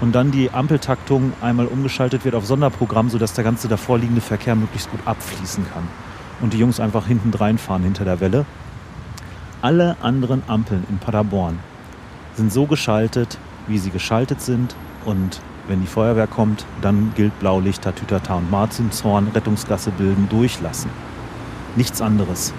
und 0.00 0.12
dann 0.16 0.32
die 0.32 0.50
Ampeltaktung 0.50 1.32
einmal 1.40 1.66
umgeschaltet 1.66 2.24
wird 2.24 2.34
auf 2.34 2.44
Sonderprogramm, 2.44 3.08
sodass 3.10 3.32
der 3.32 3.44
ganze 3.44 3.68
davor 3.68 3.98
liegende 3.98 4.20
Verkehr 4.20 4.56
möglichst 4.56 4.90
gut 4.90 5.00
abfließen 5.04 5.64
kann. 5.72 5.84
Und 6.40 6.52
die 6.52 6.58
Jungs 6.58 6.80
einfach 6.80 7.06
hinten 7.06 7.32
reinfahren 7.32 7.84
hinter 7.84 8.04
der 8.04 8.18
Welle. 8.18 8.44
Alle 9.62 9.96
anderen 10.02 10.42
Ampeln 10.48 10.84
in 10.90 10.98
Paderborn 10.98 11.60
sind 12.34 12.52
so 12.52 12.66
geschaltet, 12.66 13.38
wie 13.68 13.78
sie 13.78 13.90
geschaltet 13.90 14.40
sind. 14.40 14.74
Und 15.04 15.40
wenn 15.68 15.80
die 15.80 15.86
Feuerwehr 15.86 16.26
kommt, 16.26 16.66
dann 16.82 17.12
gilt 17.14 17.38
Blaulicht, 17.38 17.82
Tatütata 17.82 18.34
und 18.34 18.50
Marzinshorn, 18.50 19.28
Rettungsgasse 19.28 19.92
bilden, 19.92 20.28
durchlassen. 20.28 20.90
Nichts 21.76 22.02
anderes. 22.02 22.52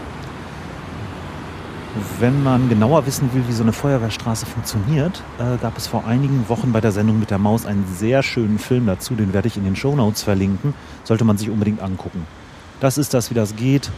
Wenn 2.20 2.44
man 2.44 2.68
genauer 2.68 3.06
wissen 3.06 3.34
will, 3.34 3.48
wie 3.48 3.54
so 3.54 3.64
eine 3.64 3.72
Feuerwehrstraße 3.72 4.46
funktioniert, 4.46 5.24
äh, 5.40 5.56
gab 5.62 5.78
es 5.78 5.88
vor 5.88 6.06
einigen 6.06 6.50
Wochen 6.50 6.74
bei 6.74 6.82
der 6.82 6.92
Sendung 6.92 7.20
mit 7.20 7.30
der 7.32 7.38
Maus 7.38 7.66
einen 7.66 7.86
sehr 7.88 8.22
schönen 8.22 8.60
Film 8.60 8.86
dazu, 8.86 9.16
den 9.16 9.32
werde 9.32 9.48
ich 9.48 9.56
in 9.56 9.64
den 9.64 9.78
Show 9.78 9.96
Notes 9.96 10.22
verlinken. 10.22 10.74
Sollte 11.06 11.24
man 11.24 11.38
sich 11.38 11.50
unbedingt 11.50 11.82
angucken. 11.82 12.28
Das 12.82 12.98
ist 12.98 13.14
das, 13.14 13.30
wie 13.30 13.34
das 13.34 13.56
geht 13.56 13.92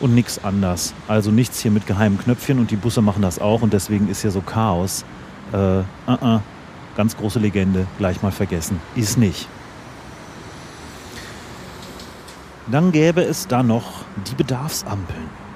und 0.00 0.14
nichts 0.14 0.44
anders. 0.44 0.92
Also 1.08 1.30
nichts 1.30 1.60
hier 1.60 1.70
mit 1.70 1.86
geheimen 1.86 2.18
Knöpfchen 2.18 2.58
und 2.58 2.70
die 2.70 2.76
Busse 2.76 3.00
machen 3.00 3.22
das 3.22 3.38
auch 3.38 3.62
und 3.62 3.72
deswegen 3.72 4.10
ist 4.10 4.20
hier 4.20 4.30
so 4.30 4.42
Chaos. 4.42 5.06
Äh, 5.52 5.56
uh 5.56 5.84
-uh, 6.06 6.40
ganz 6.98 7.16
große 7.16 7.38
Legende, 7.38 7.86
gleich 7.96 8.20
mal 8.22 8.32
vergessen. 8.32 8.78
Ist 8.94 9.16
nicht. 9.16 9.48
Dann 12.70 12.92
gäbe 12.92 13.22
es 13.22 13.46
da 13.46 13.62
noch 13.62 14.04
die 14.30 14.34
Bedarfsampeln. 14.34 15.47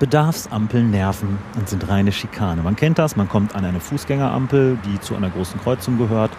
Bedarfsampeln 0.00 0.90
nerven 0.90 1.38
und 1.56 1.68
sind 1.68 1.86
reine 1.88 2.10
Schikane. 2.10 2.62
Man 2.62 2.74
kennt 2.74 2.98
das, 2.98 3.16
man 3.16 3.28
kommt 3.28 3.54
an 3.54 3.64
eine 3.64 3.80
Fußgängerampel, 3.80 4.78
die 4.84 4.98
zu 4.98 5.14
einer 5.14 5.28
großen 5.28 5.60
Kreuzung 5.60 5.98
gehört, 5.98 6.30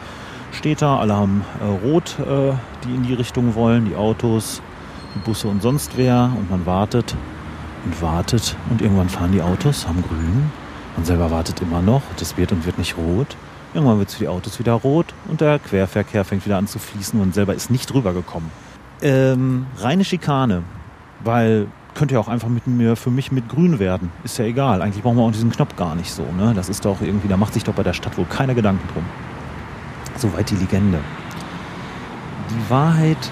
steht 0.52 0.82
da, 0.82 0.98
alle 0.98 1.16
haben 1.16 1.46
äh, 1.62 1.88
Rot, 1.88 2.18
äh, 2.20 2.54
die 2.84 2.96
in 2.96 3.04
die 3.04 3.14
Richtung 3.14 3.56
wollen, 3.56 3.86
die 3.86 3.96
Autos, 3.96 4.62
die 5.16 5.20
Busse 5.20 5.48
und 5.48 5.62
sonst 5.62 5.92
wer 5.96 6.32
und 6.38 6.50
man 6.50 6.66
wartet 6.66 7.16
und 7.86 8.02
wartet 8.02 8.58
und 8.72 8.82
irgendwann 8.82 9.10
fahren 9.10 9.32
die 9.32 9.44
Autos, 9.44 9.88
haben 9.88 10.04
grün, 10.04 10.52
man 10.96 11.06
selber 11.06 11.30
wartet 11.30 11.62
immer 11.62 11.84
noch, 11.84 12.02
das 12.18 12.38
wird 12.38 12.52
und 12.52 12.66
wird 12.66 12.78
nicht 12.78 12.98
rot. 12.98 13.38
Irgendwann 13.74 14.00
wird 14.00 14.10
es 14.10 14.16
für 14.16 14.24
die 14.24 14.28
Autos 14.28 14.60
wieder 14.60 14.74
rot 14.74 15.14
und 15.30 15.40
der 15.40 15.60
Querverkehr 15.60 16.26
fängt 16.26 16.46
wieder 16.46 16.58
an 16.58 16.68
zu 16.68 16.80
fließen 16.80 17.22
und 17.22 17.34
selber 17.34 17.54
ist 17.54 17.72
nicht 17.72 17.94
rübergekommen. 17.94 18.50
Ähm, 19.02 19.68
reine 19.78 20.04
Schikane, 20.04 20.64
weil 21.24 21.68
könnte 21.96 22.16
ja 22.16 22.20
auch 22.20 22.28
einfach 22.28 22.48
mit 22.48 22.68
mir, 22.68 22.96
für 22.96 23.12
mich 23.12 23.32
mit 23.32 23.50
grün 23.50 23.80
werden. 23.80 24.12
Ist 24.24 24.38
ja 24.38 24.46
egal. 24.46 24.82
Eigentlich 24.82 25.04
brauchen 25.04 25.18
wir 25.18 25.24
auch 25.24 25.32
diesen 25.32 25.52
Knopf 25.52 25.76
gar 25.76 25.96
nicht 25.96 26.12
so. 26.12 26.24
Ne? 26.38 26.54
Das 26.56 26.70
ist 26.70 26.86
doch 26.86 27.02
irgendwie, 27.02 27.28
da 27.28 27.38
macht 27.38 27.54
sich 27.54 27.64
doch 27.64 27.74
bei 27.74 27.84
der 27.84 27.94
Stadt 27.94 28.18
wohl 28.18 28.26
keiner 28.26 28.54
Gedanken 28.54 28.88
drum. 28.94 29.04
Soweit 30.18 30.50
die 30.50 30.56
Legende. 30.56 31.00
Die 32.50 32.70
Wahrheit 32.70 33.32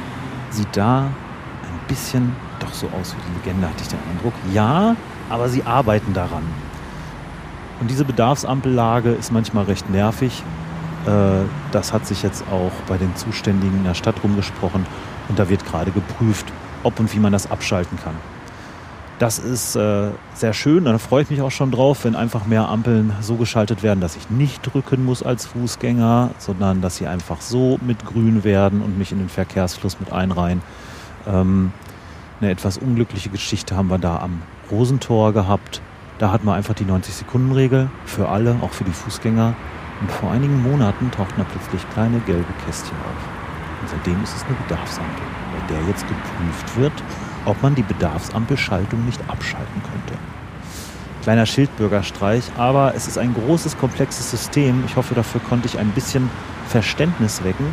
sieht 0.50 0.76
da 0.76 1.02
ein 1.04 1.88
bisschen 1.88 2.36
doch 2.60 2.74
so 2.74 2.88
aus 2.88 3.16
wie 3.16 3.22
die 3.32 3.40
Legende, 3.40 3.68
hatte 3.68 3.82
ich 3.82 3.88
den 3.88 4.00
Eindruck. 4.12 4.34
Ja, 4.54 4.96
aber 5.30 5.50
sie 5.50 5.64
arbeiten 5.64 6.14
daran. 6.14 6.44
Und 7.80 7.90
diese 7.90 8.04
Bedarfsampellage 8.04 9.12
ist 9.12 9.32
manchmal 9.32 9.66
recht 9.66 9.90
nervig. 9.90 10.44
Äh, 11.06 11.46
das 11.72 11.94
hat 11.94 12.06
sich 12.06 12.24
jetzt 12.24 12.44
auch 12.52 12.72
bei 12.88 12.98
den 12.98 13.16
Zuständigen 13.16 13.78
in 13.78 13.84
der 13.86 13.94
Stadt 13.94 14.16
rumgesprochen. 14.24 14.86
Und 15.30 15.40
da 15.40 15.50
wird 15.50 15.66
gerade 15.66 15.92
geprüft, 15.92 16.46
ob 16.84 17.00
und 17.00 17.14
wie 17.14 17.20
man 17.20 17.32
das 17.32 17.50
abschalten 17.50 17.98
kann. 18.04 18.16
Das 19.20 19.38
ist 19.38 19.76
äh, 19.76 20.12
sehr 20.34 20.54
schön. 20.54 20.86
Da 20.86 20.98
freue 20.98 21.24
ich 21.24 21.30
mich 21.30 21.42
auch 21.42 21.52
schon 21.52 21.72
drauf, 21.72 22.06
wenn 22.06 22.16
einfach 22.16 22.46
mehr 22.46 22.70
Ampeln 22.70 23.12
so 23.20 23.36
geschaltet 23.36 23.84
werden, 23.84 24.00
dass 24.00 24.16
ich 24.16 24.30
nicht 24.30 24.62
drücken 24.62 25.04
muss 25.04 25.24
als 25.24 25.46
Fußgänger, 25.46 26.32
sondern 26.38 26.80
dass 26.80 26.96
sie 26.96 27.06
einfach 27.06 27.42
so 27.42 27.78
mit 27.86 28.06
grün 28.06 28.46
werden 28.46 28.82
und 28.82 28.98
mich 28.98 29.12
in 29.12 29.20
den 29.20 29.28
Verkehrsfluss 29.28 30.00
mit 30.00 30.14
einreihen. 30.14 30.62
Ähm, 31.28 31.74
eine 32.40 32.50
etwas 32.50 32.78
unglückliche 32.78 33.30
Geschichte 33.30 33.76
haben 33.76 33.90
wir 33.90 33.98
da 33.98 34.20
am 34.20 34.42
Rosentor 34.72 35.34
gehabt. 35.34 35.82
Da 36.18 36.32
hatten 36.32 36.46
wir 36.46 36.54
einfach 36.54 36.74
die 36.74 36.86
90-Sekunden-Regel 36.86 37.90
für 38.06 38.30
alle, 38.30 38.56
auch 38.62 38.72
für 38.72 38.86
die 38.86 38.94
Fußgänger. 38.94 39.54
Und 40.00 40.12
vor 40.12 40.32
einigen 40.32 40.64
Monaten 40.64 41.12
tauchten 41.12 41.42
da 41.42 41.46
plötzlich 41.52 41.82
kleine 41.90 42.22
gelbe 42.22 42.54
Kästchen 42.66 42.96
auf. 43.00 43.82
Und 43.82 43.90
seitdem 43.90 44.24
ist 44.24 44.38
es 44.38 44.46
eine 44.46 44.56
Bedarfsampel, 44.56 45.24
bei 45.52 45.74
der 45.74 45.86
jetzt 45.90 46.06
geprüft 46.08 46.78
wird, 46.78 46.94
ob 47.46 47.62
man 47.62 47.76
die 47.76 47.84
Bedarfsampelschaltung 47.84 49.06
nicht 49.06 49.22
abschalten 49.28 49.82
könnte. 49.84 50.20
Kleiner 51.24 51.46
Schildbürgerstreich, 51.46 52.44
aber 52.58 52.94
es 52.96 53.08
ist 53.08 53.18
ein 53.18 53.34
großes, 53.34 53.78
komplexes 53.78 54.32
System. 54.32 54.84
Ich 54.86 54.96
hoffe, 54.96 55.16
dafür 55.16 55.42
konnte 55.42 55.68
ich 55.68 55.78
ein 55.78 55.90
bisschen 55.90 56.30
Verständnis 56.68 57.44
wecken. 57.44 57.66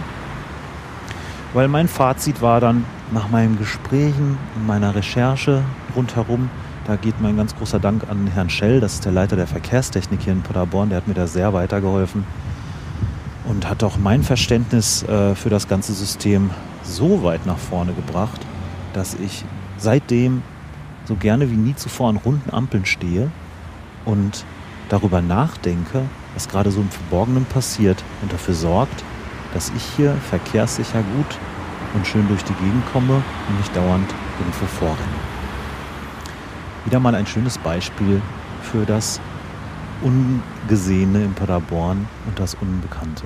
Weil 1.55 1.69
mein 1.69 1.89
Fazit 1.89 2.43
war 2.43 2.61
dann 2.61 2.85
nach 3.13 3.29
meinen 3.31 3.59
Gesprächen 3.59 4.37
und 4.57 4.67
meiner 4.67 4.95
Recherche 4.95 5.63
rundherum, 5.95 6.51
da 6.87 6.97
geht 6.97 7.21
mein 7.21 7.37
ganz 7.37 7.57
großer 7.57 7.81
Dank 7.81 8.03
an 8.09 8.27
Herrn 8.27 8.51
Schell, 8.51 8.81
das 8.81 8.95
ist 8.95 9.05
der 9.05 9.13
Leiter 9.13 9.37
der 9.37 9.47
Verkehrstechnik 9.47 10.23
hier 10.23 10.33
in 10.33 10.43
Paderborn, 10.43 10.91
der 10.91 10.99
hat 10.99 11.09
mir 11.09 11.15
da 11.15 11.27
sehr 11.27 11.53
weitergeholfen 11.53 12.25
und 13.45 13.69
hat 13.69 13.83
auch 13.83 13.97
mein 13.97 14.23
Verständnis 14.23 15.03
äh, 15.05 15.35
für 15.35 15.51
das 15.51 15.69
ganze 15.69 15.95
System 15.95 16.51
so 16.83 17.23
weit 17.23 17.47
nach 17.47 17.59
vorne 17.59 17.93
gebracht, 17.93 18.46
dass 18.97 19.15
ich 19.15 19.45
seitdem 19.77 20.43
so 21.05 21.17
gerne 21.17 21.51
wie 21.51 21.57
nie 21.57 21.77
zuvor 21.77 22.09
an 22.09 22.17
runden 22.17 22.51
Ampeln 22.51 22.87
stehe 22.87 23.31
und 24.07 24.45
darüber 24.89 25.21
nachdenke, 25.21 26.03
was 26.33 26.49
gerade 26.49 26.71
so 26.71 26.81
im 26.81 26.89
Verborgenen 26.89 27.45
passiert 27.45 28.03
und 28.23 28.33
dafür 28.33 28.55
sorgt, 28.55 29.05
dass 29.53 29.71
ich 29.77 29.83
hier 29.97 30.15
verkehrssicher 30.31 31.03
gut 31.03 31.39
und 31.95 32.07
schön 32.07 32.27
durch 32.29 32.43
die 32.45 32.55
Gegend 32.55 32.85
komme 32.91 33.23
und 33.49 33.57
nicht 33.59 33.77
dauernd 33.77 34.15
irgendwo 34.39 34.65
vorrenne. 34.65 35.19
Wieder 36.87 36.99
mal 36.99 37.15
ein 37.15 37.27
schönes 37.27 37.59
Beispiel 37.59 38.23
für 38.63 38.87
das 38.87 39.21
Ungesehene 40.03 41.23
in 41.23 41.35
Paderborn 41.35 42.07
und 42.27 42.39
das 42.39 42.55
Unbekannte. 42.55 43.25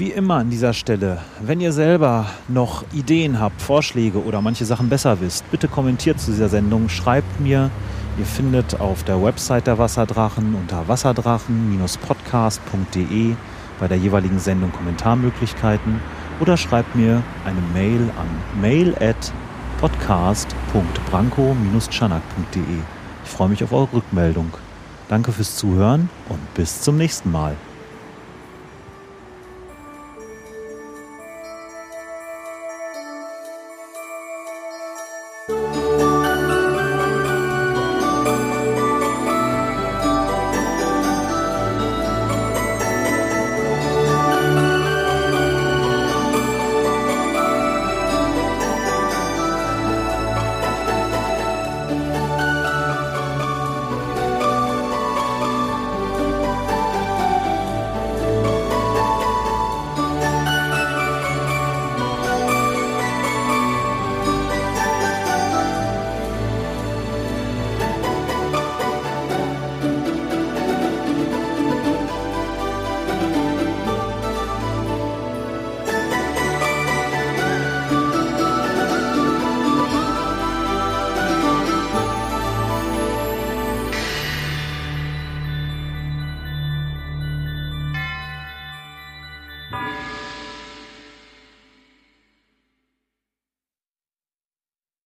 Wie 0.00 0.10
immer 0.12 0.36
an 0.36 0.48
dieser 0.48 0.72
Stelle, 0.72 1.18
wenn 1.42 1.60
ihr 1.60 1.72
selber 1.72 2.24
noch 2.48 2.84
Ideen 2.94 3.38
habt, 3.38 3.60
Vorschläge 3.60 4.24
oder 4.24 4.40
manche 4.40 4.64
Sachen 4.64 4.88
besser 4.88 5.20
wisst, 5.20 5.44
bitte 5.50 5.68
kommentiert 5.68 6.18
zu 6.18 6.30
dieser 6.30 6.48
Sendung, 6.48 6.88
schreibt 6.88 7.38
mir. 7.38 7.70
Ihr 8.18 8.24
findet 8.24 8.80
auf 8.80 9.04
der 9.04 9.22
Website 9.22 9.66
der 9.66 9.76
Wasserdrachen 9.76 10.54
unter 10.54 10.88
wasserdrachen-podcast.de 10.88 13.34
bei 13.78 13.88
der 13.88 13.98
jeweiligen 13.98 14.38
Sendung 14.38 14.72
Kommentarmöglichkeiten 14.72 16.00
oder 16.40 16.56
schreibt 16.56 16.96
mir 16.96 17.22
eine 17.44 17.60
Mail 17.74 18.10
an 18.18 18.28
mail 18.58 18.96
at 19.00 19.34
podcast.branko-chanak.de. 19.82 22.78
Ich 23.24 23.30
freue 23.30 23.50
mich 23.50 23.62
auf 23.62 23.74
eure 23.74 23.92
Rückmeldung. 23.92 24.50
Danke 25.10 25.30
fürs 25.30 25.56
Zuhören 25.56 26.08
und 26.30 26.54
bis 26.54 26.80
zum 26.80 26.96
nächsten 26.96 27.30
Mal. 27.30 27.54